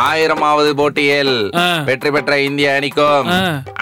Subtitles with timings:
[0.00, 1.50] ஆயிரமாவது போட்டியில்.
[1.84, 3.28] வெற்றி பெற்ற இந்திய அணிக்கும்.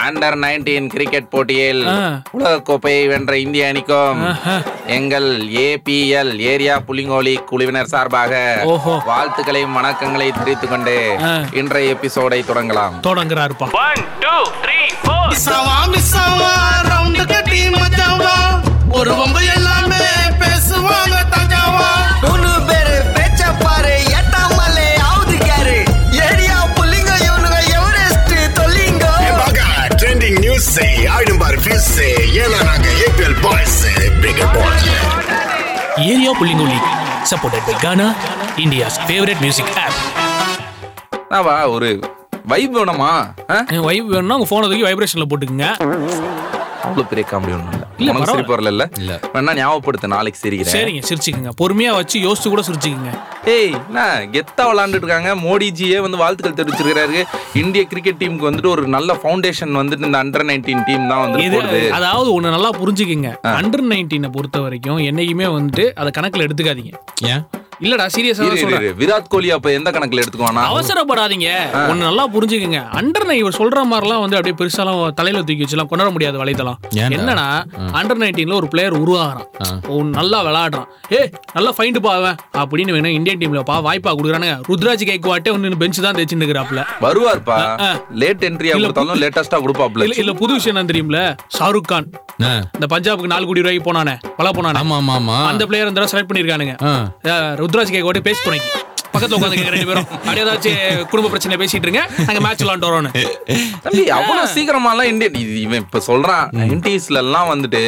[0.05, 1.83] அண்டர் 19 கிரிக்கெட் போட்டியில்.
[2.31, 4.19] உலக கோப்பையை வென்ற இந்திய அணிக்கும்.
[4.97, 5.29] எங்கள்
[5.65, 8.33] ஏபிஎல் ஏரியா புலிங்கோலி குழுவினர் சார்பாக.
[9.09, 10.97] வாழ்த்துக்களையும் வணக்கங்களையும் தெரிவித்துக் கொண்டு.
[11.61, 13.69] இன்றைய எபிசோடை தொடங்கலாம் தொடங்குறாருப்பா
[18.99, 19.99] ஒரு வம்பு எல்லாமே
[20.39, 21.17] பேசுவாங்க
[30.71, 31.87] say, ஆயிடும் பாரு ஃபீஸ்
[32.37, 33.77] ஏன்னா நாங்க APL boys
[34.21, 34.87] brigade boys
[36.05, 36.89] area புள்ளிங்கோ league
[37.31, 38.07] supported by Gaana
[38.57, 39.99] India's favourite music app
[41.33, 41.89] நாவா ஒரு
[42.45, 43.11] வைப் வேணுமா?
[43.49, 43.57] ஆ?
[43.87, 45.67] வைப் வேணும்னா உங்க போனை தூக்கி வைப்ரேஷன்ல போட்டுக்குங்க.
[46.83, 49.13] அவ்வளவு பெரிய காமெடி இல்ல, உனக்கு சிரிப்பு வரல இல்ல.
[49.33, 50.75] வேணா ஞாபகப்படுத்து நாளைக்கு சிரிக்கிறேன்.
[50.75, 51.51] சரிங்க சிரிச்சுக்குங்க.
[51.61, 53.11] பொறுமையா வச்சு யோசிச்சு கூட சிரிச்சுக்குங்க.
[53.55, 53.99] ஏய் என்ன
[54.35, 55.35] கெத்தா விளாண்டுட்டு இருக்காங்க.
[55.45, 57.19] மோடிஜியே வந்து வாழ்த்துக்கள் தெரிவிச்சிருக்காரு
[57.61, 62.29] இந்திய கிரிக்கெட் டீமுக்கு வந்துட்டு ஒரு நல்ல ஃபவுண்டேஷன் வந்துட்டு இந்த அண்டர் நைன்டீன் டீம் தான் வந்து அதாவது
[62.37, 63.31] ஒண்ணு நல்லா புரிஞ்சுக்குங்க.
[63.59, 66.93] அண்டர் நைன்டீனை பொறுத்த வரைக்கும் என்னைக்குமே வந்துட்டு அதை கணக்குல எடுத்துக்காதீங்க.
[67.33, 67.43] ஏன்?
[67.85, 68.83] இல்லடா சீரியஸா சொல்றேன்.
[69.01, 70.63] விராட் கோலி அப்ப எந்த கணக்குல எடுத்துக்குவானா?
[70.71, 71.49] அவசரப்படாதீங்க.
[71.91, 72.79] ஒண்ணு நல்லா புரிஞ்சுக்குங்க.
[72.99, 76.77] அண்டர் நை இவர் சொல்ற மாதிரிலாம் வந்து அப்படியே பெருசாலாம் தலையில தூக்கி வச்சுலாம் கொண்டாட முடியாது வலைத்தளம்.
[77.03, 77.15] ஏன்டா?
[77.17, 77.47] என்னன்னா
[77.99, 79.47] அண்டர் நைன்டீன்ல ஒரு பிளேயர் உருவாகிறான்.
[79.95, 80.87] ஒன்னு நல்லா விளையாடுறான்.
[81.15, 81.21] ஏ
[81.55, 84.57] நல்லா ஃபைண்டு பாவன் அப்படின்னு வேணும் இந்தியன் டீம்ல பா வாய்ப்பா கொடுக்குறானுங்க.
[84.69, 87.57] ருத்ராஜ் கேக்வாட்டே வந்து பெஞ்ச் தான் தேய்ச்சிட்டு இருக்கிறாப்ல வருவார்ப்பா.
[88.23, 91.21] லேட் என்ட்ரியா கொடுத்தாலும் லேட்டஸ்டா கொடுப்பாப்ல இல்ல இல்ல புது விஷயம் என்ன தெரியும்ல?
[91.57, 92.09] ஷாருக் கான்.
[92.77, 94.77] இந்த பஞ்சாபுக்கு நாலு கோடி ரூபாய்க்கு போனானே பல போனானே.
[94.83, 96.75] ஆமா ஆமா ஆமா அந்த பிளேயர் இந்த செலக்ட் பண்ணிருக்கானுங்க.
[97.71, 98.71] ருத்ராஜ் கேக்வாட்டே பேசி துணைக்கு
[99.13, 100.05] பக்கத்துல உட்காந்து ரெண்டு பேரும்.
[100.11, 102.01] அப்படியே ஏதாச்சும் குடும்ப பிரச்சனை பேசிட்டு இருங்க.
[102.25, 103.09] நாங்க மேட்ச் விளாண்டு வரோம்னு
[103.81, 107.81] தம்பி அவ்வளவு சீக்கிரமாலாம் இந்தியன் இவன் இப்ப சொல்றான் நைன்டிஸ்ல எல்லாம் வந்துட்டு.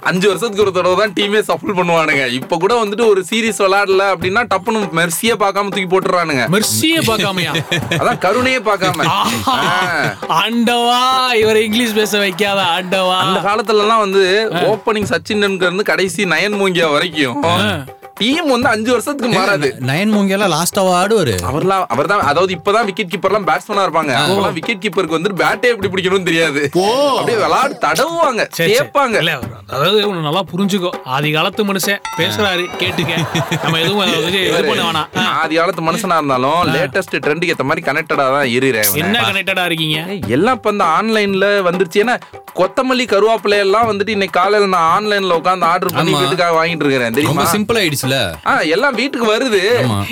[0.00, 2.26] அஞ்சு வருஷத்துக்கு ஒரு தடவை தான் டீமே சஃபல் பண்ணுவானுங்க.
[2.30, 6.44] இப்ப கூட வந்துட்டு ஒரு சீரிஸ் விளையாடல அப்படின்னா டப்புன்னு மெர்சியே பார்க்காம தூக்கி போட்டுறானுங்க.
[6.56, 7.54] மெர்சியே பார்க்காமையா?
[8.00, 9.08] அதான் கருணையே பார்க்காம.
[9.08, 9.18] ஆ.
[10.40, 11.02] ஆண்டவா
[11.34, 13.18] இவரை இங்கிலீஷ் பேச வைக்காத ஆண்டவா.
[13.18, 14.24] அந்த காலத்துல எல்லாம் வந்து
[14.72, 17.42] ஓப்பனிங் சச்சின் இருந்து கடைசி நயன் மூங்கியா வரைக்கும்.
[18.20, 19.68] டீம் வந்து அஞ்சு வருஷத்துக்கு மாறாது.
[19.88, 24.12] நயன் மூங்கியெல்லாம் லாஸ்டாவா ஆடுவாரு அவர்லாம் அவர்தான் அதாவது இப்பதான் விக்கெட் கீப்பர்லாம் பேட்ஸ்மேனா இருப்பாங்க.
[24.22, 26.62] அப்பெல்லாம் விக்கெட் கீப்பருக்கு வந்து பேட்டே எப்படி பிடிக்கணும்னு தெரியாது.
[27.18, 28.44] அப்படியே விளையாடு தடவுவாங்க.
[28.72, 29.16] கேட்பாங்க.
[29.74, 33.14] அதாவது ஒண்ணு நல்லா புரிஞ்சுக்கோ ஆதி காலத்து மனுஷன் பேசுறாரு கேட்டுக்க.
[33.64, 34.02] நம்ம எதுவும்
[35.42, 39.98] ஆதி காலத்து மனுஷனா இருந்தாலும் லேட்டஸ்ட் ட்ரெண்டுக்கு ஏத்த மாதிரி கனெக்டடா தான் இருக்கிறேன் என்ன கனெக்டடா இருக்கீங்க?
[40.36, 42.02] எல்லாம் இப்ப இந்த ஆன்லைன்ல வந்துருச்சு.
[42.04, 42.16] ஏன்னா
[42.60, 46.12] கொத்தமல்லி கருவேப்பிலை எல்லாம் வந்துட்டு இன்னைக்கு காலையில நான் ஆன்லைன்ல உட்காந்து ஆர்டர் பண்ணி.
[46.20, 48.07] வீட்டுக்காக வாங்கிட்டு இருக்கிறேன் ரொம்ப தெரியுமா சிம்பிள் ஆயிடுச்சுல
[48.46, 49.60] ஆ எல்லாம் வீட்டுக்கு வருது.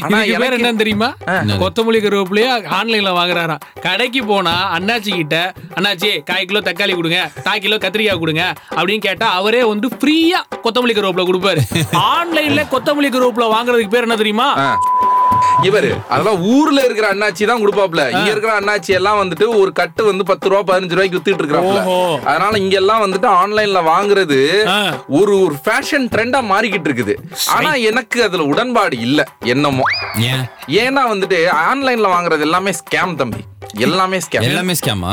[0.04, 1.08] ஆனா எனக்கு என்னன்னு தெரியுமா?
[1.62, 3.62] கொத்தமல்லி கருவேப்பிலையா ஆன்லைன்ல வாங்குறாராம்.
[3.80, 5.36] கடைக்கு போனா அண்ணாச்சி கிட்ட
[5.76, 8.44] அண்ணாச்சி காய் கிலோ தக்காளி கொடுங்க காய் கிலோ கத்திரிக்காய் கொடுங்க
[8.78, 11.62] அப்படின்னு கேட்டா அவரே வந்து ஃப்ரீயா கொத்தமல்லி கருவேப்பிலை கொடுப்பாரு.
[12.16, 14.48] ஆன்லைன்ல கொத்தமல்லி கருவேப்பிலை வாங்குறதுக்கு பேர் என்ன தெரியுமா.
[15.62, 18.02] இவரு அதெல்லாம் ஊர்ல இருக்கிற அண்ணாச்சி தான் கொடுப்பாப்ல.
[18.10, 21.80] இங்க இருக்கிற அண்ணாச்சி எல்லாம் வந்துட்டு ஒரு கட்டு வந்து பத்து ரூபா பதினஞ்சு ரூபாய்க்கு வித்துட்டு இருக்கிறாப்ல.
[21.82, 22.18] ஓஹோ.
[22.24, 24.38] அதனால இங்க எல்லாம் வந்துட்டு ஆன்லைன்ல வாங்குறது.
[25.08, 27.16] ஒரு ஒரு ஃபேஷன் ட்ரெண்டா மாறிக்கிட்டு இருக்குது.
[27.48, 29.82] ஆனா எனக்கு அதுல உடன்பாடு இல்ல என்னமோ.
[30.16, 30.44] ஏன்?
[30.68, 33.44] ஏன்னா வந்துட்டு ஆன்லைன்ல வாங்குறது எல்லாமே ஸ்கேம் தம்பி.
[33.86, 35.08] எல்லாமே ஸ்கேம் எல்லாமே ஸ்கேமா.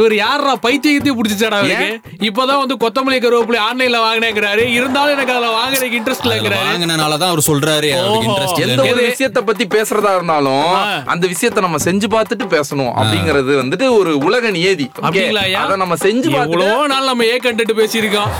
[0.00, 1.88] இவர் யாரா பைத்தியத்தை பிடிச்சிச்சாடா அவருக்கு
[2.28, 4.64] இப்பதான் வந்து கொத்தமல்லி கருவேப்பிலை ஆன்லைன்ல வாங்கினேங்கிறாரு.
[4.78, 7.90] இருந்தாலும் எனக்கு அதுல வாங்குறதுக்கு இன்ட்ரெஸ்ட் இருக்கிறாரு வாங்கினால தான் அவர் சொல்றாரு.
[7.98, 8.28] அவருக்கு ஓஹோ.
[8.28, 10.70] இன்ட்ரெஸ்ட் எந்த ஒரு விஷயத்த பத்தி பேசுறதா இருந்தாலும்.
[11.14, 14.86] அந்த விஷயத்த நம்ம செஞ்சு பார்த்துட்டு பேசணும் அப்படிங்கறது வந்துட்டு ஒரு உலக நியதி.
[14.86, 15.06] Okay?
[15.06, 15.62] அப்படிங்களா ஐயா?
[15.66, 18.30] அத நம்ம செஞ்சு எவ்வளோ பார்த்துட்டு நாள் நம்ம ஏ கண்டுட்டு பேசியிருக்கோம்?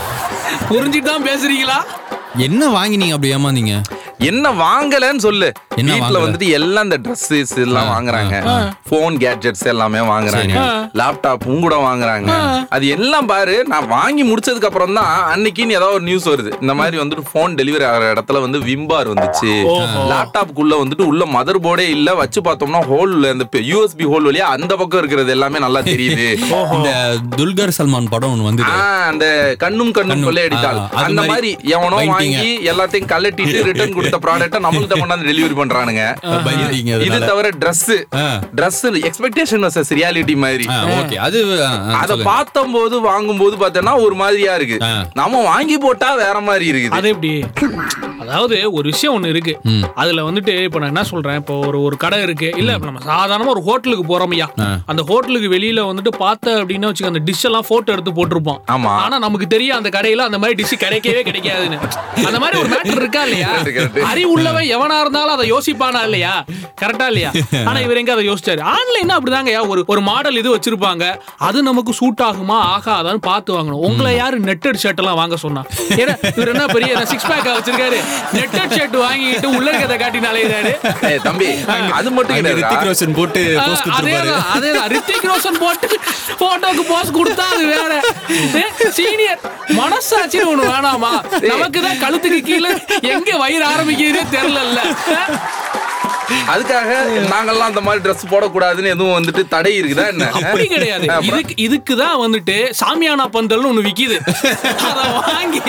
[0.70, 1.78] புரிஞ்சுட்டு தான் பேசுறீங்களா?
[2.46, 3.74] என்ன வாங்கினீங்க அப்படி ஏமாந்தீங்க?
[4.18, 5.52] என்ன வாங்கலன்னு சொல்லு.
[5.76, 6.20] வாங்கல?
[6.24, 8.34] வந்துட்டு எல்லாம் இந்த ட்ரெஸ்ஸஸ் எல்லாம் வாங்குறாங்க.
[8.88, 10.58] போன் கேட்ஜெட்ஸ் எல்லாமே வாங்குறாங்க.
[10.94, 12.30] லேப்டாப்பும் கூட வாங்குறாங்க.
[12.68, 16.60] அது எல்லாம் பாரு நான் வாங்கி முடிச்சதுக்கு அப்புறம் தான் அன்னைக்குன்னு ஏதாவது ஒரு நியூஸ் வருது.
[16.60, 19.52] இந்த மாதிரி வந்துட்டு போன் டெலிவரி ஆகிற இடத்துல வந்து விம்பார் வந்துச்சு.
[20.12, 22.14] லேப்டாப்புக்குள்ள வந்துட்டு உள்ள மதர் போர்டே இல்ல.
[22.14, 26.28] வச்சு பார்த்தோம்னா ஹோல் இந்த யூஎஸ்பி ஹோல் வழியா அந்த பக்கம் இருக்கிறது எல்லாமே நல்லா தெரியுது.
[26.74, 26.90] இந்த
[27.36, 31.96] துல்கர் சல்மான் படம் ஒண்ணு வந்து அந்த கண்ணும் கண்ணும் அது அந்த மாதிரி எவனோ.
[32.06, 36.02] வாங்கி எல்லாத்தையும் கலட்டிட்டு ரிட்டர்ன் கொடுத்த ப்ராடக்ட்ட நம்மள்ட்ட கொண்டாந்து டெலிவரி பண்றானுங்க.
[37.00, 37.26] இது.
[37.26, 38.40] தவிர Dress ஆ.
[38.56, 40.66] Dress எக்ஸ்பெக்டேஷன் வர்சஸ் ரியாலிட்டி மாதிரி.
[40.66, 42.32] ஓகே அது அத சொல்லுங்க.
[42.32, 44.78] பார்த்தம்போது வாங்கும்போது பார்த்தோன்னா ஒரு மாதிரியா இருக்கு.
[44.82, 45.04] ஆ.
[45.14, 46.90] நம்ம வாங்கி போட்டா வேற மாதிரி இருக்குது.
[46.90, 47.44] அது எப்படி?
[48.24, 49.54] அதாவது ஒரு விஷயம் ஒண்ணு இருக்கு.
[50.02, 51.38] அதுல வந்துட்டு இப்ப நான் என்ன சொல்றேன்?
[51.42, 52.48] இப்போ ஒரு ஒரு கடை இருக்கு.
[52.60, 54.48] இல்ல இப்ப நம்ம சாதாரணமா ஒரு ஹோட்டலுக்கு போறோம்யா
[54.92, 58.60] அந்த ஹோட்டலுக்கு வெளியில வந்துட்டு பார்த்த அப்படின்னா வச்சுக்க அந்த டிஷ் எல்லாம் போட்டோ எடுத்து போட்டிருப்போம்.
[59.04, 61.78] ஆனா நமக்கு தெரியும் அந்த கடையில அந்த மாதிரி டிஷ் கிடைக்கவே கிடைக்காதுன்னு.
[62.28, 63.50] அந்த மாதிரி ஒரு மேட்டர் இருக்கா இல்லையா.
[64.12, 66.34] அறிவு உள்ளவன் எவனா இருந்தாலும் அதை யோசிப்பானா இல்லையா?
[66.82, 67.30] கரெக்டா இல்லையா?
[67.68, 68.62] ஆனா இவர் எங்க அதை யோசிச்சாரு?
[68.74, 71.04] ஆன்லைன் அப்படிதாங்க ஒரு ஒரு மாடல் இது வச்சிருப்பாங்க.
[71.48, 73.82] அது நமக்கு சூட் ஆகுமா ஆகாதான்னு பார்த்து வாங்கணும்.
[73.88, 75.62] உங்களை யாரு நெட்டட் ஷர்ட் எல்லாம் வாங்க சொன்னா?
[76.00, 77.98] ஏன்னா இவர் என்ன பெரிய சிக்ஸ் பேக்கா வச்சிருக்காரு.
[78.36, 80.72] நெட்டட் ஷர்ட் வாங்கிட்டு உள்ள இருக்கிறத காட்டி அலையிறாரு.
[81.08, 81.48] ஏய் தம்பி
[81.98, 84.30] அது மட்டும் அங்க ரித்திக் கிடையாது ரோஷன் போட்டு போஸ்ட் கொடுத்துருப்பாரு.
[84.30, 84.88] அதேதான் அதேதான்.
[84.94, 85.88] ரித்திக் ரோஷன் போட்டு
[86.42, 87.92] போட்டோக்கு போஸ் கொடுத்தா அது வேற.
[88.98, 89.40] சீனியர்
[89.80, 91.12] மனசாட்சின்னு ஒண்ணு வேணாமா?
[91.52, 92.72] நமக்கு தான் கழுத்துக்கு கீழே
[93.14, 94.80] எங்க வயிறு ஆரம்பிக்கிறதே தெரியல
[96.52, 96.90] அதுக்காக
[97.32, 100.28] நாங்கெல்லாம் அந்த மாதிரி ட்ரெஸ் போடக்கூடாதுன்னு எதுவும் வந்துட்டு தடை இருக்குதா என்ன?
[100.38, 101.06] அப்படி கிடையாது.
[101.30, 104.18] இதுக்கு இதுக்கு தான் வந்துட்டு சாமியானா பந்தல்னு ஒண்ணு விக்குது.
[104.88, 105.62] அத வாங்கி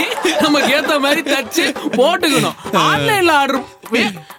[0.46, 1.66] நமக்கு ஏத்த மாதிரி தச்சு
[2.00, 2.57] போட்டுக்கணும்.
[2.90, 3.63] ஆன்லைன்ல ஆர்டர்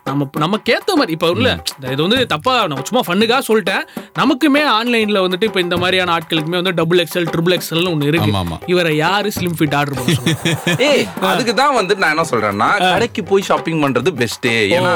[0.08, 1.50] நம்ம நமக்கு ஏத்த மாதிரி இப்ப இல்ல
[1.92, 3.82] இது வந்து தப்பா நான் சும்மா ஃபன்னுக்காக சொல்லிட்டேன்.
[4.20, 8.30] நமக்குமே ஆன்லைன்ல வந்துட்டு இப்ப இந்த மாதிரியான ஆட்களுக்குமே வந்து டபுள் எக்ஸ்எல் ட்ரிபிள் எக்ஸ்எல் ஒண்ணு இருக்கு.
[8.72, 10.34] இவரை யாரு ஸ்லிம் ஃபிட் ஆர்டர் பண்ண சொன்னா?
[10.88, 14.94] ஏய் அதுக்கு தான் வந்து நான் என்ன சொல்றேன்னா கடைக்கு போய் ஷாப்பிங் பண்றது பெஸ்ட் ஏன்னா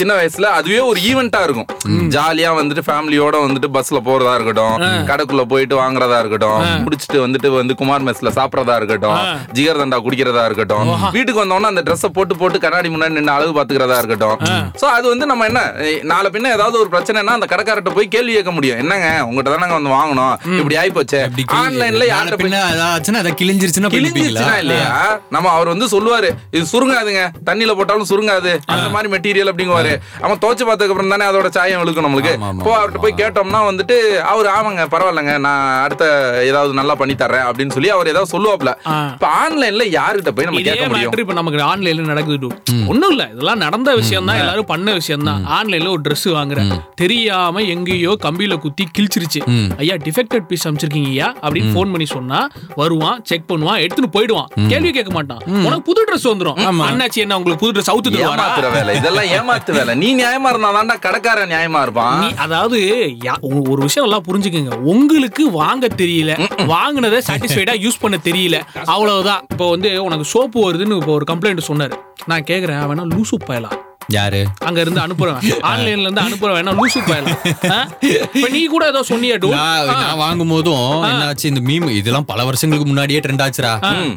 [0.00, 1.68] சின்ன வயசுல அதுவே ஒரு ஈவெண்டா இருக்கும்.
[2.16, 4.76] ஜாலியா வந்துட்டு ஃபேமிலியோட வந்துட்டு பஸ்ல போறதா இருக்கட்டும்
[5.10, 9.18] கடைக்குள்ள போயிட்டு வாங்குறதா இருக்கட்டும் முடிச்சிட்டு வந்துட்டு வந்து குமார் மெஸ்ல சாப்பிடறதா இருக்கட்டும்
[9.56, 10.86] ஜிகர் தண்டா குடிக்கிறதா இருக்கட்டும்
[11.16, 13.52] வீட்டுக்கு வந்தோம்னா அந்த ட்ரெஸ்ஸை போட்டு போட்டு கண்ணாடி முன்னாடி நின்று அழகு
[13.90, 14.72] பாத்துக்கிறதா இருக்கட்டும்.
[14.80, 15.60] சோ அது வந்து நம்ம என்ன
[16.12, 18.80] நாளை பின்ன ஏதாவது ஒரு பிரச்சனைனா அந்த கடைக்காரர்ட்ட போய் கேள்வி கேட்க முடியும்.
[18.82, 20.34] என்னங்க உங்ககிட்ட தானங்க வந்து வாங்கணும்?
[20.60, 21.20] இப்படி ஆயி போச்சு
[21.60, 24.56] ஆன்லைன்ல யார்கிட்ட பின்ன ஏதாச்சுன்னா அதை கிழிஞ்சிருச்சுன்னா கிழிஞ்சிருச்சுனா?
[24.64, 24.90] இல்லையா?
[25.36, 27.22] நம்ம அவர் வந்து சொல்லுவாரு இது சுருங்காதுங்க.
[27.50, 28.52] தண்ணியில போட்டாலும் சுருங்காது.
[28.74, 29.92] அந்த மாதிரி மெட்டீரியல் அப்படிங்குவாரு.
[30.24, 32.34] அவன் துவச்சு பார்த்ததுக்கு அப்புறம் தானே அதோட சாயம் இழுக்கும் நம்மளுக்கு.
[32.60, 33.96] இப்போ அவர்கிட்ட போய் கேட்டோம்னா வந்துட்டு
[34.32, 35.34] அவர் ஆமாங்க பரவாயில்லைங்க.
[35.46, 36.04] நான் அடுத்த
[36.50, 38.72] ஏதாவது நல்லா பண்ணி தர்றேன் அப்படின்னு சொல்லி அவர் ஏதாவது சொல்லுவாப்ல.
[39.14, 41.14] இப்ப ஆன்லைன்ல யாருகிட்ட போய் நம்ம கேட்க முடியும்?
[41.24, 42.48] இப்ப நமக்கு ஆன்லைன்ல நடக்குது.
[42.92, 43.24] ஒண்ணும் இல்ல.
[43.34, 46.80] இதெல்லாம் நடந்த விஷயம் தான் எல்லாரும் பண்ண விஷயம் தான் ஆன்லைன்ல ஒரு Dress வாங்குறேன்.
[46.94, 49.76] தெரியாம எங்கேயோ கம்பியில குத்தி கிழிச்சிருச்சு.
[49.78, 54.46] ஐயா டிஃபெக்டட் பீஸ் அமைச்சிருக்கீங்க ஐயா அப்படின்னு ஃபோன் பண்ணி சொன்னா வருவான் செக் பண்ணுவான் எடுத்துட்டு போயிடுவான்.
[54.68, 55.38] கேள்வி கேட்க மாட்டான்.
[55.46, 56.64] உனக்கு புது Dress வந்துரும்.
[56.90, 58.96] அண்ணாச்சி என்ன உங்களுக்கு புது Dress அவுத்து தருவாரா ஏமாத்துற வேலை.
[58.96, 59.94] இதெல்லாம் ஏமாத்து வேலை.
[59.94, 62.18] நீ நியாயமா இருந்தா கடைக்காரன் நியாயமா இருப்பான்.
[62.18, 62.80] நீ அதாவது
[63.40, 64.74] ஒரு- விஷயம் நல்லா புரிஞ்சுக்கங்க.
[64.74, 66.46] உங்களுக்கு வாங்க தெரியல.
[66.56, 68.60] வாங்குனதை சாட்டிஸ்ஃபைடா யூஸ் பண்ண தெரியல.
[68.84, 69.46] அவ்வளவுதான்.
[69.48, 71.92] இப்போ வந்து உனக்கு சோப்பு வருதுன்னு இப்போ ஒரு கம்ப்ளைண்ட் சொன்னாரு.
[72.26, 73.67] நான் கேக்குறேன் அவனா லூசு பயலா
[74.14, 74.38] யாரு?
[74.66, 75.42] அங்க இருந்து அனுப்புறவன்.
[75.70, 76.60] ஆன்லைன்ல இருந்து அனுப்புறவன்.
[76.62, 76.98] என்ன லூசு
[78.36, 79.48] இப்ப நீ கூட ஏதோ சொன்னியா டூ.
[79.88, 83.72] நான் வாங்கும் போதும் என்னாச்சு இந்த மீம் இதெல்லாம் பல வருஷங்களுக்கு முன்னாடியே ட்ரெண்ட் ஆச்சுடா.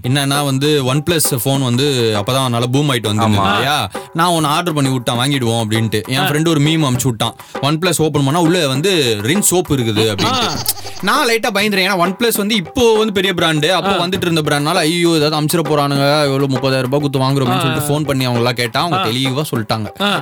[0.10, 1.88] என்னன்னா வந்து ஒன் பிளஸ் போன் வந்து
[2.20, 3.78] அப்பதான் நல்ல பூம் ஆயிட்டு வந்து இல்லையா?
[4.20, 6.02] நான் ஒன்னு ஆர்டர் பண்ணி விட்டேன் வாங்கிடுவோம் அப்படின்ட்டு.
[6.16, 7.36] என் ஃப்ரெண்டு ஒரு மீம் அமுச்சு விட்டான்.
[7.70, 8.94] ஒன் பிளஸ் ஓபன் பண்ணா உள்ள வந்து
[9.30, 10.80] ரின் சோப் இருக்குது அப்படின்ட்டு.
[11.10, 11.86] நான் லைட்டா பயந்துறேன்.
[11.88, 15.64] ஏன்னா ஒன் பிளஸ் வந்து இப்போ வந்து பெரிய பிராண்டு அப்போ வந்துட்டு இருந்த பிராண்ட்னால ஐயோ ஏதாவது அமிச்சிட
[15.70, 16.08] போறானுங்க.
[16.30, 19.81] எவ்வளவு முப்பதாயிரம் ரூபாய் கொடுத்து வாங்குறோம் அப்படின்னு சொல்லிட்டு ஃபோன் பண்ணி அவங்க எல்லாம் கேட்டா அவங்க தெளிவா சொல்லிட்டாங்க.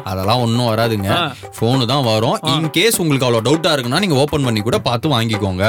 [0.09, 1.09] அதெல்லாம் ஒன்றும் வராதுங்க.
[1.57, 2.37] ஃபோனு தான் வரும்.
[2.53, 5.65] இன் கேஸ் உங்களுக்கு அவ்வளவு டவுட்டா இருக்குன்னா நீங்க ஓபன் பண்ணி கூட பார்த்து வாங்கிக்கோங்க.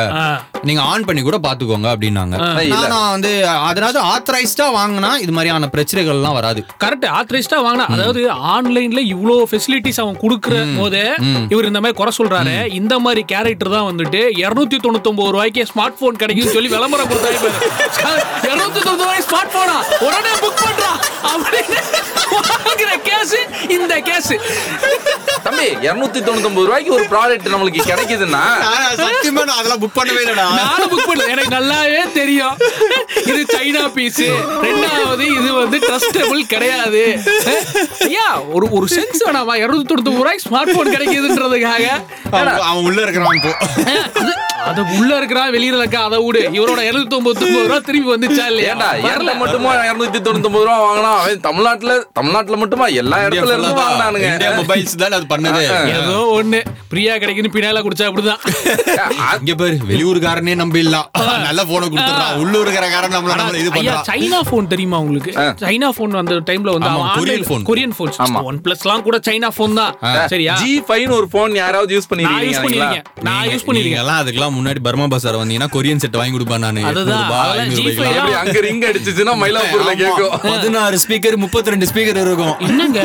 [0.69, 2.35] நீங்க ஆன் பண்ணி கூட பாத்துக்கோங்க அப்படின்னாங்க.
[2.69, 2.81] இல்ல.
[2.95, 3.33] நான் வந்து
[3.69, 6.61] அதனால ஆத்தரைஸ்டா வாங்கினா இது மாதிரியான பிரச்சனைகள் எல்லாம் வராது.
[6.85, 8.23] கரெக்ட் ஆத்ரைஸ்டா வாங்கினா அதாவது
[8.55, 11.05] ஆன்லைன்ல இவ்ளோ ஃபெசிலிட்டிஸ் அவன் கொடுக்குற போதே
[11.53, 12.57] இவர் இந்த மாதிரி குறை சொல்றாரு.
[12.81, 17.39] இந்த மாதிரி கேரக்டர் தான் வந்துட்டு 299 தொண்ணூத்தொன்பது ரூபாய்க்கு ஸ்மார்ட் போன் கிடைக்கும்னு சொல்லி விளம்பரம் கொடுத்தாரு
[18.49, 19.77] இருநூத்தி தொண்ணூத்தி ரூபாய் ஸ்மார்ட் போனா
[20.07, 20.93] உடனே புக் பண்றா
[21.33, 21.79] அப்படின்னு
[23.09, 23.35] கேஸ்
[23.81, 24.31] இந்த கேஸ்
[25.47, 28.43] தம்பி இருநூத்தி தொண்ணூத்தி ரூபாய்க்கு ஒரு ப்ராடக்ட் நம்மளுக்கு கிடைக்குதுன்னா?
[29.01, 30.47] சத்தியமா நான் அதெல்லாம் புக் பண்ணவே இல்லடா.
[30.61, 31.29] நானும் புக் பண்ணல.
[31.35, 32.57] எனக்கு நல்லாவே தெரியும்.
[33.31, 34.23] இது சைனா பீஸ்
[34.67, 37.03] ரெண்டாவது இது வந்து ட்ரஸ்டபிள் கிடையாது.
[38.09, 39.57] ஐயா ஒரு ஒரு சென்ஸ் வேணாமா?
[39.65, 41.87] இருநூத்தி தொண்ணூத்தி ரூபாய்க்கு ஸ்மார்ட் போன் கிடைக்குதுன்றதுக்காக
[42.71, 43.55] அவன் உள்ள இருக்கிறான் இப்போ
[44.71, 46.41] அது உள்ள இருக்கிறா வெளியில இருக்கா அதை விடு.
[46.57, 48.73] இவரோட இருநூத்தி ஒன்பது ரூபா திரும்பி வந்துச்சா இல்லையா?
[48.73, 49.11] ஏன்டா வரல.
[49.13, 52.87] ஏன்டா மட்டுமா இருநூத்தி தொண்ணூத்தி ரூபா வாங்கினா அவன் தமிழ்நாட்டுல தமிழ்நாட்டுல மட்டுமா?
[53.03, 54.31] எல்லா இடத்துல இருந்து வாங்கினானுங்க.
[54.61, 55.63] மொபைல்ஸ் தான் அது பண்ணது.
[55.97, 56.61] ஏதோ ஒண்ணு.
[56.93, 58.41] பிரியா கிடைக்குன்னு பின்னால குடிச்சா அப்படிதான்.
[59.41, 60.97] இங்க பாரு வெளியூர்காரனே நம்ப இல்ல
[61.47, 64.07] நல்ல போனை கொடுத்துறான் உள்ளூர்காரன் நம்மள நம்மள இது பண்றான்.
[64.11, 65.33] சைனா போன் தெரியுமா உங்களுக்கு?
[65.65, 67.65] சைனா போன் அந்த டைம்ல வந்து கொரியன் phone.
[67.71, 68.43] கொரியன் போன் ஆமா.
[68.51, 69.93] ஒன் பிளஸ்லாம் கூட சைனா போன் தான்.
[70.33, 70.55] சரியா?
[70.63, 73.07] ஜி ஃபைன் ஒரு போன் யாராவது யூஸ் நான் யூஸ் பண்ணிருக்கீங்களா பண்ணிருக்கேன்.
[73.29, 74.03] நான் யூஸ் பண்ணிருக்கேன்.
[74.05, 76.83] எல்லாம் அதுக்கெல்லாம் முன்னாடி பர்மா பசார் வந்தீங்கன்னா கொரியன் செட் வாங்கி கொடுப்பேன் நானு.
[76.91, 78.21] அதுதான், 800 ரூபாய், அதெல்லாம் 500 G5 ரூபாய்க்கு.
[78.21, 82.55] அப்படி அங்க ரிங் அடிச்சுச்சுன்னா மயிலாப்பூர்ல கேட்கும் பதினாறு ஸ்பீக்கர் முப்பத்தி ரெண்டு ஸ்பீக்கர் இருக்கும்.
[82.69, 83.01] என்னங்க?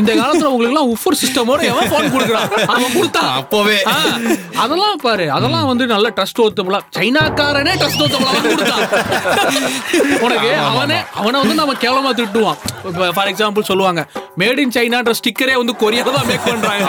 [0.00, 1.18] இந்த காலத்துல உங்களுக்கு எல்லாம் உஃபர்
[1.58, 2.48] சிஸ்டமோட எவன் போன் கொடுக்குறான்.
[2.74, 3.30] அவன் கொடுத்தான்.
[3.40, 3.78] அப்பவே.
[4.64, 8.84] அதெல்லாம் பாரு அதெல்லாம் வந்து நல்ல ட்ரஸ்ட் ஓத்தபலா சைனாக்காரனே ட்ரஸ்ட் ஓத்தபலா கொடுத்தான்.
[10.26, 12.58] உனக்கு அவனே அவனை வந்து நம்ம கேவலமா திட்டுவான்.
[13.16, 14.00] ஃபார் எக்ஸாம்பிள் சொல்லுவாங்க
[14.42, 16.84] மேட் இன் சைனான்ற ஸ்டிக்கரே வந்து கொரியால தான் மேக் பண்றாங்க.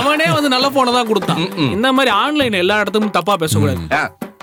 [0.00, 1.42] அவனே வந்து நல்ல போனை தான் கொடுத்தான்.
[1.76, 3.82] இந்த மாதிரி ஆன்லைன் எல்லா இடத்துக்கும் தப்பா பேசக்கூடாது.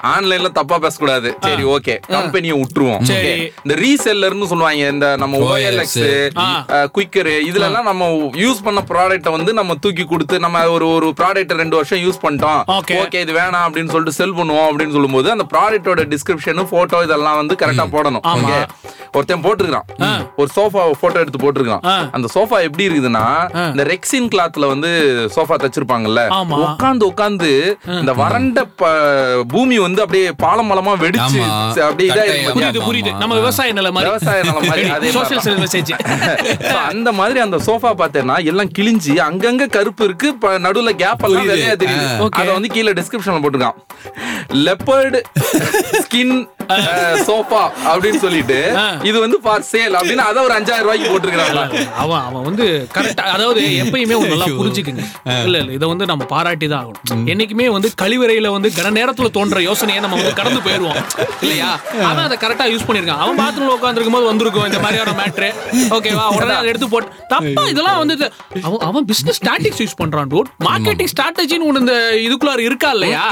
[0.03, 1.37] ஆன்லைன்ல தப்பா பேசக்கூடாது.
[1.41, 1.99] சரி ஓகே.
[2.07, 3.01] கம்பெனியை விட்டுருவோம்.
[3.63, 5.37] இந்த ரீசெல்லர்னு சொல்லுவாங்க இந்த நம்ம
[6.37, 6.45] ஆ.
[6.95, 11.53] குயிக்கர் இதுல எல்லாம் நம்ம யூஸ் பண்ண ப்ராடக்ட்ட வந்து நம்ம தூக்கி கொடுத்து நம்ம ஒரு ஒரு ப்ராடக்ட்
[11.53, 12.61] ரெண்டு வருஷம் யூஸ் பண்ணிட்டோம்.
[12.77, 12.97] Okay.
[13.01, 17.55] ஓகே இது வேணாம் அப்படின்னு சொல்லிட்டு செல் பண்ணுவோம் அப்படின்னு சொல்லும்போது அந்த ப்ராடக்ட்டோட டிஸ்கிரிப்ஷன் போட்டோ இதெல்லாம் வந்து
[17.55, 18.23] கரெக்டா போடணும்.
[18.33, 18.59] ஓகே.
[19.13, 19.87] ஒருத்தன் போட்டிருக்கான்
[20.35, 21.83] ஒரு சோஃபா போட்டோ எடுத்து போட்டிருக்கான்.
[22.11, 23.23] அந்த சோஃபா எப்படி இருக்குதுன்னா
[23.69, 24.91] இந்த ரெக்ஸின் கிளாத்ல வந்து
[25.35, 26.21] சோஃபா தச்சிருப்பாங்கல்ல.
[26.59, 27.49] உட்காந்து உட்காந்து
[27.99, 28.89] இந்த வறண்ட ப-
[29.47, 31.39] பூமி வந்து அப்படியே பாலம் பாலமா வெடிச்சு
[31.81, 32.87] அப்படியே இதா கட்டை, இருக்கு புரியுது?
[32.87, 33.17] புரியுது.
[33.17, 34.11] நம்ம விவசாய நிலை மாதிரி.
[34.11, 35.91] விவசாய நிலம் மாதிரி, அதே சோசியல் மெசேஜ்
[36.91, 40.29] அந்த மாதிரி அந்த சோஃபா பார்த்தேன்னா எல்லாம் கிழிஞ்சு அங்கங்க கருப்பு இருக்கு
[40.65, 42.29] நடுவுல கேப் எல்லாம் தெரியுது.
[42.31, 43.77] அத வந்து கீழே டிஸ்கிரிப்ஷன்ல போட்டிருக்கான்.
[44.65, 45.19] லெப்பர்டு
[46.01, 46.35] ஸ்கின்
[47.27, 47.61] சோஃபா
[47.91, 48.57] அப்படின்னு சொல்லிட்டு
[49.09, 51.61] இது வந்து ஃபார் சேல் அப்படின்னு அத ஒரு அஞ்சாயிரம் ரூபாய்க்கு போட்டிருக்காங்க
[52.01, 55.03] அவன் அவன் வந்து கரெக்டா அதாவது எப்பயுமே ஒரு நல்லா புரிஞ்சுக்குங்க.
[55.45, 57.25] இல்ல இல்ல இதை வந்து நம்ம பாராட்டி தான் ஆகணும்.
[57.31, 60.99] என்னைக்குமே வந்து கழிவறையில வந்து கன நேரத்துல தோன்ற யோசனையை நம்ம வந்து கடந்து போயிருவோம்.
[61.43, 61.69] இல்லையா?
[62.09, 65.49] அவன் அதை கரெக்டா யூஸ் பண்ணிருக்கான் அவன் பாத்ரூம்ல உட்காந்துருக்கும் போது வந்திருக்கும் இந்த மாதிரியான மேட்ரு
[65.97, 68.15] ஓகேவா உடனே அதை எடுத்து போட்டு தப்பா இதெல்லாம் வந்து
[68.67, 70.49] அவன் அவன் பிசினஸ் ஸ்டாட்டிக்ஸ் யூஸ் பண்றான் டூட்.
[70.67, 73.23] மார்க்கெட்டிங் ஸ்ட்ராட்டஜின்னு ஒண்ணு இந்த இதுக்குள்ளார இருக்கா இல்லையா?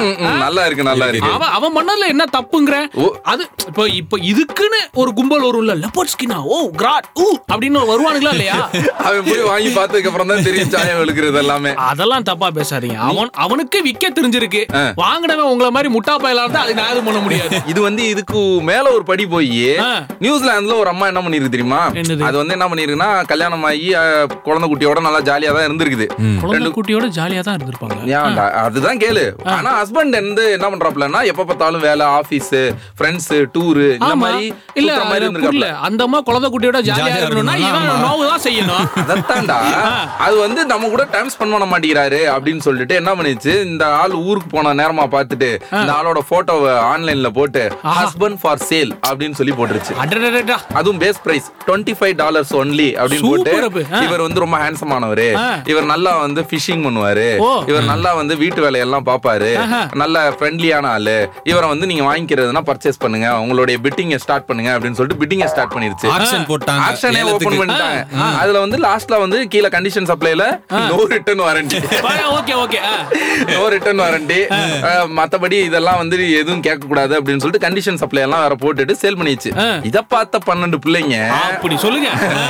[0.45, 1.31] நல்லா இருக்கு நல்லா இருக்கு.
[1.37, 2.75] அவன் அவன் பண்ணதுல என்ன தப்புங்கிற.
[3.31, 8.55] அது இப்போ இப்போ இதுக்குன்னு ஒரு கும்பல் வரும்ல லெப்பர்ட் ஸ்கின்னா ஓ கிராட் ஊ அப்படின்னு வருவானுங்களா இல்லையா?
[9.07, 11.71] அவன் போய் வாங்கி பார்த்ததுக்கு அப்புறம் தான் தெரியும் சாயம் வெளுக்கிறது எல்லாமே.
[11.89, 12.97] அதெல்லாம் தப்பா பேசாதீங்க.
[13.09, 14.61] அவன் அவனுக்கு விக்க தெரிஞ்சிருக்கு.
[15.03, 17.59] வாங்கினவன் உங்களை மாதிரி முட்டா பயலா இருந்தா அதுக்கு நான் பண்ண முடியாது.
[17.73, 18.39] இது வந்து இதுக்கு
[18.71, 19.51] மேல ஒரு படி போய்.
[20.25, 21.81] நியூசிலாந்துல ஒரு அம்மா என்ன பண்ணிருக்கு தெரியுமா?
[22.29, 23.89] அது வந்து என்ன பண்ணிருக்குன்னா கல்யாணம் ஆகி
[24.47, 26.07] குழந்தை குட்டியோட நல்லா ஜாலியா தான் இருந்திருக்குது.
[26.45, 27.99] குழந்தை குட்டியோட ஜாலியா தான் இருந்திருப்பாங்க.
[28.65, 29.25] அதுதான் கேளு.
[29.57, 32.53] ஆனா ஹஸ்பண்ட் வந்து என்ன பண்றாப்லன்னா எப்ப பார்த்தாலும் வேலை ஆபீஸ்
[32.97, 33.18] ஃப்ரெண்ட்ஸ்
[33.53, 35.67] டூரு இந்த மாதிரி இல்ல மாதிரி புரியல.
[35.81, 37.87] அந்த அம்மா குழந்தை குட்டியோட ஜாலியா இருக்கணும்னா இவன்.
[38.05, 38.85] நோவு தான் செய்யணும்.
[39.03, 39.57] அதத்தான்டா
[40.19, 43.53] அது வந்து நம்ம கூட டைம் ஸ்பெண்ட் பண்ண மாட்டேங்கிறாரு அப்படின்னு சொல்லிட்டு என்ன பண்ணிச்சு?
[43.65, 45.49] இந்த ஆள் ஊருக்கு போன நேரமா பார்த்துட்டு
[45.79, 47.63] இந்த ஆளோட போட்டோவை ஆன்லைன்ல போட்டு
[47.97, 49.93] ஹஸ்பண்ட் ஃபார் சேல் அப்படின்னு சொல்லி போட்டுருச்சு.
[50.73, 53.53] அதுவும் base price twenty five dollars only அப்படின்னு போட்டு.
[54.05, 55.27] இவர் வந்து ரொம்ப ஹேண்ட்ஸம் ஆனவரு.
[55.65, 57.27] இவர் நல்லா வந்து ஃபிஷிங் பண்ணுவாரு.
[57.67, 59.81] இவர் நல்லா வந்து வீட்டு வேலையெல்லாம் பாப்பாரு ஆஹா.
[59.95, 61.17] நல்ல ஃப்ரெண்ட்லியான ஆளு.
[61.43, 66.07] இவரை வந்து நீங்க வாங்கிக்கிறதுனா பர்ச்சேஸ் பண்ணுங்க உங்களுடைய பிட்டிங்க ஸ்டார்ட் பண்ணுங்க அப்படின்னு சொல்லிட்டு பிட்டிங்க ஸ்டார்ட் பண்ணிருச்சு.
[66.13, 66.83] ஆக்ஷன் போட்டாங்க.
[66.87, 67.45] ஆக்ஷனே ஓபன்.
[67.53, 67.99] பண்ணிட்டாங்க.
[68.39, 70.43] அதுல வந்து லாஸ்ட்ல வந்து கீழே condition சப்ளைல
[70.87, 71.79] no return warranty
[72.37, 72.79] okay okay
[73.51, 74.39] no return warranty
[75.19, 76.07] மத்தபடி இதெல்லாம் வந்து
[76.39, 79.51] எதுவும் கேட்க கூடாது அப்படின்னு சொல்லிட்டு கண்டிஷன் சப்ளை எல்லாம் வேற போட்டுட்டு சேல் பண்ணிச்சு.
[79.89, 81.15] இத பார்த்த பன்னெண்டு பிள்ளைங்க
[81.49, 82.09] அப்படி சொல்லுங்க.
[82.33, 82.43] ஆ.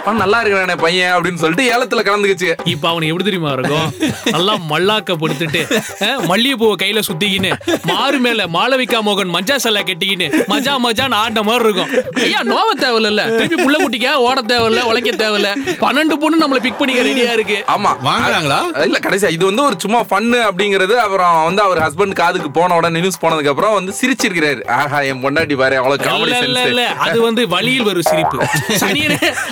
[0.00, 2.50] "அவன் நல்லா இருக்கிறானே பையன் அப்படின்னு சொல்லிட்டு ஏலத்துல கலந்துக்குச்சு.
[2.72, 3.86] இப்ப அவனுக்கு எப்படி தெரியுமா இருக்கும்
[4.32, 5.60] நல்லா மல்லாக்கப்படுத்திட்டு
[6.00, 7.50] அஹ், மல்லிகைப்பூவை கையில சுத்திக்கின்னு
[7.90, 11.90] மாறு மேல மாளவிகா மோகன் மஜா சல்லா கட்டிக்கின்னு மஜா மஜான்னு ஆடின மாதிரி இருக்கும்.
[12.26, 13.22] ஐயா நோவ தேவையில்ல.
[13.36, 15.50] திருப்பி புள்ள குட்டிக்க ஓட தேவையில்ல உழைக்க தேவையில்ல.
[15.84, 17.58] பன்னெண்டு பொண்ணு நம்மள பிக் பண்ணிக்க ரெடியா இருக்கு.
[17.74, 17.90] ஆமா.
[18.08, 18.58] வாங்குறாங்களா?
[18.88, 23.00] இல்ல கடைசியா இது வந்து ஒரு சும்மா ஃபன்னு அப்படிங்கிறது அப்புறம் வந்து அவர் ஹஸ்பண்ட் காதுக்கு போன உடனே
[23.04, 24.62] நியூஸ் போனதுக்கு அப்புறம் வந்து சிரிச்சிருக்கிறாரு.
[24.78, 26.84] ஆஹா என் பொண்டாட்டி பாரு அவ்வளவு காமெடி இல்ல இல்ல சென்ஸ் இல்ல.
[27.06, 28.38] அது வந்து வழியில் வரும் சிரிப்பு.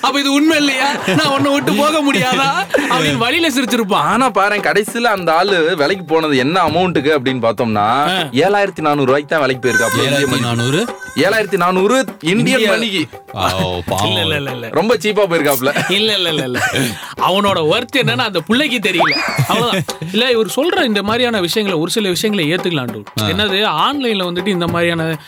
[0.07, 0.89] அப்ப இது உண்மை இல்லையா?
[1.19, 2.51] நான் உன்னை விட்டு போக முடியாதா?
[2.93, 4.07] அப்படின்னு வழியில சிரிச்சிருப்பான்.
[4.15, 7.87] ஆனா பாரு கடைசியில அந்த ஆளு வேலைக்கு போனது என்ன அமௌண்ட்டுக்கு அப்படின்னு பார்த்தோம்னா
[8.45, 10.05] ஏழாயிரத்தி நானூறு ரூபாய்க்கு தான் வேலைக்கு போயிருக்காப்ல.
[10.35, 10.41] ஏழாயிரத்தி.
[10.41, 10.87] நானூறு?
[11.17, 13.07] ஏழாயிரத்தி நானூறு இந்தியன் இந்திய- மணிக்கு.
[14.05, 14.69] இல்ல இல்ல இல்ல இல்ல.
[14.69, 16.71] ரொம்ப சீப்பா போயிருக்காப்ல இல்ல இல்ல இல்ல இல்ல.
[17.21, 19.17] அவனோட ஒர்த் என்னன்னு அந்த பிள்ளைக்கு தெரியல.
[20.13, 23.05] இல்ல இவர் சொல்ற இந்த மாதிரியான விஷயங்களை ஒரு சில விஷயங்களை ஏத்துக்கலாம்.
[23.21, 23.63] என்னது?
[23.65, 25.19] ஆன்லைன்ல வந்துட்டு இந்த மாதிரியான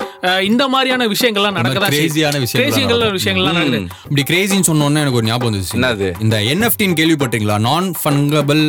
[0.43, 3.87] இந்த மாதிரியான விஷயங்கள்லாம் நடக்கதா crazy-யான விஷயங்கள் விஷயங்கள்லாம் நடக்குது.
[4.11, 5.75] இப்படி கிரேசின்னு சொன்ன உடனே எனக்கு ஒரு ஞாபகம் வந்துச்சு.
[5.75, 6.23] என்னது?
[6.23, 7.59] இந்த என்எஃப்டின்னு கேள்விப்பட்டீங்களா?
[7.59, 8.65] நான் ஃபங்கபிள்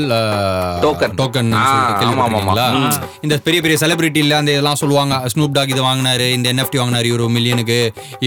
[0.81, 1.15] Token.
[1.15, 3.01] டோக்கன் ஆமா, ஆமா.
[3.21, 5.21] இந்த பெரிய பெரிய செலிபிரிட்டி இல்ல அந்த இதெல்லாம் சொல்லுவாங்க.
[5.25, 6.26] ஸ்னூப் டாக் இதை வாங்கினாரு.
[6.35, 7.79] இந்த என்எஃப்டி வாங்கினாரு இவரு மில்லியனுக்கு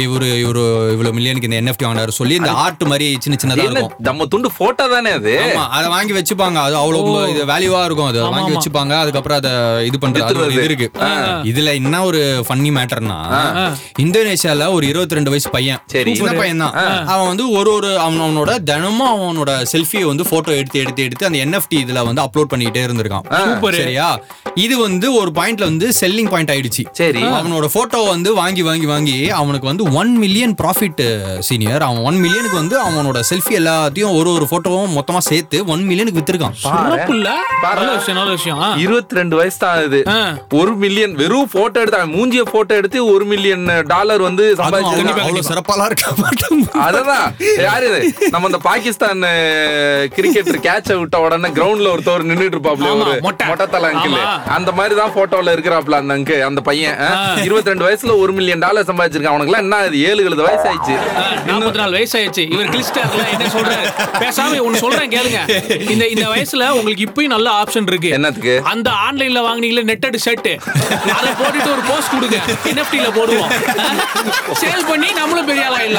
[0.02, 0.62] இவரு இவரு
[0.94, 3.92] இவ்வளவு மில்லியனுக்கு இந்த என்எஃப்டி வாங்கினாரு சொல்லி இந்த ஆர்ட் மாதிரி சின்ன சின்னதா இருக்கும்.
[4.08, 5.34] நம்ம துண்டு போட்டோ தானே அது?
[5.78, 6.58] அத வாங்கி வச்சுப்பாங்க.
[6.66, 8.20] அது அவ்வளவு இது வேல்யூவா இருக்கும் அது.
[8.36, 8.54] வாங்கி.
[8.56, 8.94] வச்சுப்பாங்க.
[9.02, 9.50] அதுக்கப்புறம் அத
[9.88, 10.88] இது பண்றது இது இருக்கு.
[11.52, 13.18] இதுல என்ன ஒரு ஃபன்னி மேட்டர்னா
[14.04, 15.80] இந்தோனேஷியால ஒரு 22 ரெண்டு வயசு பையன்.
[16.20, 16.62] சின்ன பையன்?
[16.64, 21.28] தான் அவன் வந்து ஒரு ஒரு அவன் அவனோட தினமும் அவனோட செல்ஃபியை வந்து போட்டோ எடுத்து எடுத்து எடுத்து
[21.28, 23.26] அந்த என்எஃப்டி இதுல வந்து அப்லோட் பண்ணிட்டே இருந்திருக்கான்.
[23.82, 24.08] சரியா?
[24.64, 26.82] இது வந்து ஒரு பாயிண்ட்ல வந்து செல்லிங் பாயிண்ட் ஆயிடுச்சு.
[27.00, 27.22] சரி.
[27.38, 31.02] அவனோட போட்டோ வந்து வாங்கி வாங்கி வாங்கி அவனுக்கு வந்து ஒன் மில்லியன் ப்ராஃபிட்
[31.38, 36.20] சீனியர் அவன் ஒன் மில்லியனுக்கு வந்து அவனோட செல்ஃபி எல்லாத்தையும் ஒரு ஒரு போட்டோவும் மொத்தமா சேர்த்து ஒன் மில்லியனுக்கு
[36.20, 36.56] வித்திருக்கான்.
[38.76, 40.00] இருபத்தி ரெண்டு வயசு தான் ஆகுது.
[40.60, 45.88] ஒரு மில்லியன் வெறும் போட்டோ எடுத்து அவன் மூஞ்சிய போட்டோ எடுத்து ஒரு மில்லியன் டாலர் வந்து அவ்வளவு சிறப்பாலாம்
[45.90, 46.06] இருக்க?
[46.86, 47.26] அததான்.
[47.66, 48.00] யாரு இது?
[48.30, 49.22] நம்ம இந்த பாகிஸ்தான்
[50.16, 53.46] கிரிக்கெட்டர் கேட்ச விட்ட உடனே கிரவுண்ட்ல ஒருத்தவர் நின்னுட்டு இருப்பாப்ல ஒரு மொட்டை.
[53.50, 54.18] மொட்டை தலை அங்கிள்.
[54.58, 56.96] அந்த மாதிரி தான் போட்டோல இருக்கிறாப்ல அந்த அங்கு அந்த பையன்.
[57.46, 59.34] இருபத்தி ரெண்டு வயசுல ஒரு மில்லியன் டாலர் சம்பாதிச்சிருக்கான்.
[59.34, 60.94] அவனுக்கு எல்லாம் என்ன இது ஏழு எழுபது வயசு ஆயிடுச்சு
[61.48, 63.86] நாற்பத்தி நாலு வயசு ஆயிடுச்சு இவர் கிளிஸ்டர்ல என்ன சொல்றாரு?
[64.22, 65.40] பேசாம ஒண்ணு சொல்றேன் கேளுங்க.
[65.94, 68.10] இந்த இந்த வயசுல உங்களுக்கு இப்பயும் நல்ல ஆப்ஷன் இருக்கு.
[68.18, 68.54] என்னத்துக்கு?
[68.72, 70.50] அந்த ஆன்லைன்ல வாங்குனீங்களே நெட்டட் ஷர்ட்
[71.18, 72.38] அதை போட்டுட்டு ஒரு போஸ்ட் கொடுங்க.
[72.70, 73.52] என்எஃப்டில போடுவோம்.
[74.62, 75.98] சேல் பண்ணி நம்மளும் பெரிய ஆளா இல்ல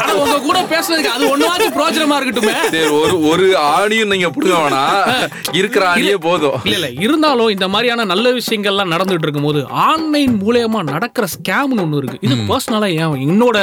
[0.00, 2.54] ஆனா உங்க கூட பேசுறதுக்கு அது ஒண்ணுவாச்சும் பிரோஜனமா இருக்கட்டுமே.
[2.74, 3.46] சரி ஒரு ஒரு
[3.76, 5.28] ஆணியும் நீங்க புடுங்க வேணாம்
[5.60, 6.58] இருக்கிற ஆணியே போதும்.
[6.64, 6.88] இல்ல இல்ல.
[7.06, 12.18] இருந்தாலும் இந்த மாதிரியான நல்ல விஷயங்கள்லாம் நடந்துட்டு இருக்கும்போது ஆன்லைன் மூலியமா நடக்கிற ஸ்கேம் இன்னொன்னு ஒண்ணு இருக்கு.
[12.26, 13.58] இது பர்சனலா ஏன் என்னோட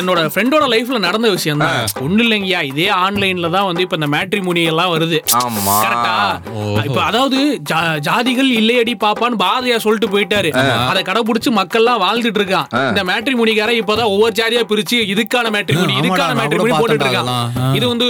[0.00, 1.78] என்னோட ஃப்ரெண்டோட லைஃப்ல நடந்த விஷயம் தான்.
[2.06, 5.18] ஒண்ணு இல்லைங்கய்யா இதே ஆன்லைன்ல தான் வந்து இப்ப இந்த மேட்ரிமோனி எல்லாம் வருது.
[5.84, 6.14] கரெக்டா
[6.88, 7.38] இப்ப அதாவது
[8.08, 10.50] ஜாதிகள் இல்லையடி பாப்பான்னு பாரதியா சொல்லிட்டு போயிட்டாரு.
[10.90, 12.68] அதை கடைபிடிச்சு மக்கள்லாம் வாழ்ந்துட்டு இருக்கான்.
[12.90, 17.74] இந்த மேட்ரிமோனிக்காரன் இப்பதான் ஒவ்வொரு ஜாதியா பிரிச்சு இதுக்கான மேட்ரிமோனி ஆமாடா, இதுக்கான நான் மேட்ரிமோனி கூட போட்டுட்டு இருக்கான்.
[17.78, 18.08] இது வந்து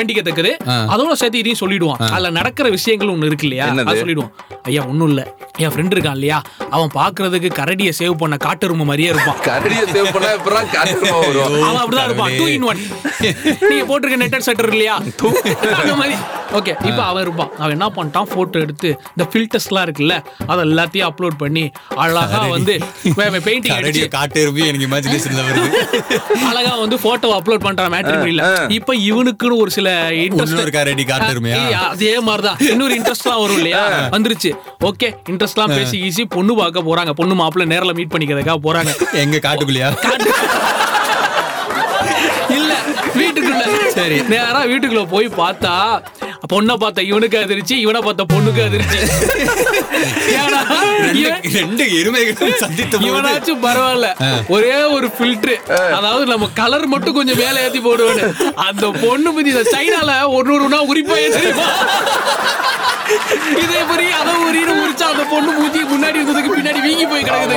[0.00, 0.52] கண்டிக்கத்தக்கது.
[0.94, 2.02] அதோட சேர்த்து இதையும் சொல்லிடுவான்.
[2.14, 3.68] அதுல நடக்கிற விஷயங்கள் ஒண்ணு இருக்கு இல்லையா?
[4.02, 4.34] சொல்லிடுவான்.
[4.70, 5.22] ஐயா ஒண்ணும் இல்ல.
[5.62, 6.36] என் ஃப்ரெண்ட் இருக்கான் இல்லையா?
[6.74, 9.38] அவன் பாக்குறதுக்கு கரடியை சேவ் பண்ண காட்டெருமை மாதிரியே இருப்பான்.
[9.48, 10.30] கரடியை சேவ் பண்ணா
[11.26, 11.64] வரும்?
[11.68, 12.36] அவன் அப்படிதான் இருப்பான்.
[12.38, 12.80] டூ இன் ஒன்
[13.70, 14.94] நீங்க போட்டிருக்க நெட்டட் செட்டர் இல்லையா?
[15.80, 16.16] அந்த மாதிரி.
[16.58, 17.50] ஓகே இப்போ அவன் இருப்பான்.
[17.58, 18.28] அவன் என்ன பண்ணிட்டான்?
[18.32, 20.16] போட்டோ எடுத்து இந்த ஃபில்டர்ஸ்லாம் இருக்குல்ல
[20.50, 21.64] அதை எல்லாத்தையும் அப்லோட் பண்ணி
[22.04, 22.74] அழகா வந்து
[23.46, 24.08] பெயிண்டிங் கரடியை அடிச்சு.
[24.16, 25.70] காட்டு எனக்கு இமேஜினேஷன்ல வருது.
[26.50, 28.44] அழகா வந்து போட்டோ அப்லோட் பண்றான் மேட்ரிமோனில
[28.78, 29.88] இப்போ இவனுக்குன்னு ஒரு சில
[30.24, 31.62] இன்ட்ரெஸ்ட் இன்னொரு கரடி காட்டு இருமையா
[31.94, 32.60] அதே மாதிரிதான்.
[32.72, 33.82] இன்னொரு இன்ட்ரெஸ்ட்லாம் வரும் இல்லையா?
[34.16, 34.50] வந்துருச்சு.
[34.82, 37.10] ஓகே இன்ட்ரெஸ்ட்லாம் பேசி ஈஸி பொண்ணு பார்க்க போறாங்க.
[37.10, 38.92] பொண்ணு மாப்பிள்ளை நேர்ல மீட் பண்ணிக்கிறதுக்காக போறாங்க.
[39.12, 39.88] எங்க காட்டுக்குள்ளையா?
[42.48, 42.72] இல்ல
[43.16, 43.88] வீட்டுக்குள்ள.
[43.88, 44.22] சரி.
[44.22, 45.74] நேரா வீட்டுக்குள்ள போய் பார்த்தா
[46.52, 48.98] பொண்ணை பார்த்த இவனுக்கு அதிர்ச்சி இவனை பார்த்த பொண்ணுக்கு அதிர்ச்சி.
[50.38, 50.60] ஏன்னா,
[51.56, 54.08] ரெண்டு எருமைகள் சந்தித்த இவனாச்சும் பரவாயில்ல.
[54.54, 55.54] ஒரே ஒரு ஃபில்டர்
[55.96, 58.22] அதாவது நம்ம கலர் மட்டும் கொஞ்சம் மேல ஏத்தி போடுவேன்
[58.66, 61.68] அந்த பொண்ணு பத்தி இந்த சைனால ஒரு ஒருனா உரிப்பா தெரியுமா
[63.62, 67.56] இதே மாதிரி அதை உரின்னு உரிச்சா அந்த பொண்ணு மூஞ்சி முன்னாடி இருந்ததுக்கு பின்னாடி வீங்கி போய் கிடக்குது.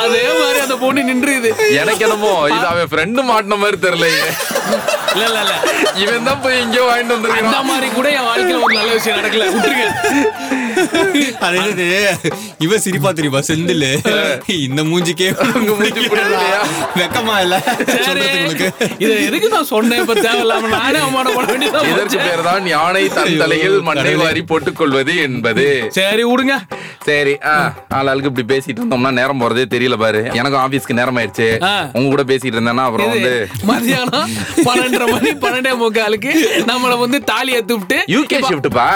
[0.00, 1.50] அதே மாதிரி அந்த பொண்ணு நின்றுது.
[1.80, 4.24] எனக்கு என்னமோ இது அவன் ஃப்ரெண்டு மாட்டின மாதிரி தெரியலையே.
[5.14, 5.54] இல்ல இல்ல இல்ல.
[6.02, 9.46] இவன் தான் போய் எங்கேயோ வாங்கிட்டு அந்த வந்திருக்கான் மாதிரி கூட என் வாழ்க்கையில ஒரு நல்ல விஷயம் நடக்கல.
[9.54, 9.86] விட்டுருங்க.
[11.40, 11.86] அது என்னது?
[12.60, 13.40] இவ சிரிப்பா தெரியுமா?
[13.48, 13.86] செந்தில்.
[14.60, 15.28] இந்த மூஞ்சிக்கே?
[17.00, 17.56] வெக்கமா இல்ல.
[18.42, 18.66] உனக்கு
[19.00, 20.00] இதை எதுக்கு நான் சொன்னேன்?
[20.02, 22.18] இப்ப தேவையில்லாம நானே அவமானம் பண்ண வேண்டியதா இதற்கு.
[22.20, 25.66] பேர் தான் யானை தன் தலையில் மண்ணை வாரி போட்டுக் கொள்வது என்பது.
[25.98, 26.54] சரி விடுங்க.
[27.06, 27.54] சரி ஆ,
[27.96, 30.22] ஆளாளுக்கு இப்படி பேசிட்டு இருந்தோம்னா நேரம் போறதே தெரியல பாரு.
[30.38, 31.48] எனக்கும் ஆபீஸ்க்கு நேரம் ஆயிடுச்சு.
[31.96, 33.32] உங்க கூட பேசிட்டு இருந்தேன்னா அப்புறம் வந்து
[33.70, 34.28] மதியானம்
[34.66, 36.32] பன்னெண்டரை மணி பன்னெண்டே முக்காலுக்கு
[36.70, 38.86] நம்மள வந்து தாலி எடுத்து விட்டு யூகே ஷிஃப்ட்பா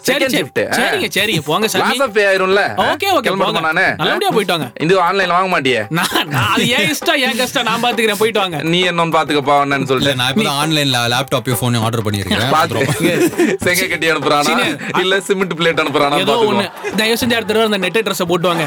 [0.00, 1.96] செகண்ட் சரி ஷிஃப்ட் சரிங்க சரிங்க போங்க சாமி.
[2.06, 2.62] ஆஃப் ஆயிரும்ல?
[2.88, 3.60] ஓகே ஓகே போங்க.
[3.68, 4.68] நானு நல்லபடியா போயிட்டு வாங்க.
[4.84, 5.80] இது ஆன்லைன்ல வாங்க மாட்டியே?
[5.98, 7.66] நான் நான் அது ஏன் இஷ்டம் ஏன் கஷ்டம்?
[7.68, 8.58] நான் பாத்துக்கிறேன் போயிட்டு வாங்க.
[8.72, 10.14] நீ என்னன்னு பாத்துக்கப்பா என்னன்னு சொல்லிட்டு.
[10.20, 12.84] நான் இப்பதான் ஆன்லைன்ல லேப்டாப் போன் ஆர்டர் பண்ணிருக்கேன் பாத்து
[13.64, 14.54] செங்க கட்டி அனுப்புறானா.
[15.02, 16.20] இல்ல சிமெண்ட் பிளேட் அனுப்புறானா?
[16.24, 16.66] ஏதோ ஒண்ணு.
[17.00, 18.64] தயவு செஞ்சு அடுத்த தடவை அந்த நெட் ட்ரெஸ் போட்டு வாங்க.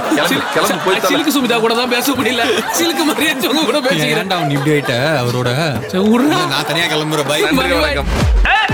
[0.56, 1.02] கிளம்பு, போய்.
[1.12, 2.46] சிலுக்கு சுமிதா கூட தான் பேச முடியல.
[2.80, 3.34] சிலுக்கு மாதிரியே
[3.72, 4.36] கூட பேசிக்கிறேன்.
[4.38, 4.96] அவன் இப்படி ஆயிட்ட?
[5.24, 5.50] அவரோட
[5.94, 6.06] சரி.
[6.54, 7.82] நான் தனியா கிளம்புற பை நன்றி bye.
[7.82, 8.73] வணக்கம்